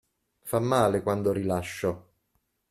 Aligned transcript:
Fa 0.41 0.57
male 0.59 1.03
quando 1.03 1.31
rilascio. 1.31 2.13